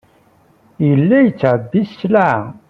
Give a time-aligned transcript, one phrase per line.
[0.87, 2.39] Yella yettɛebbi sselɛa.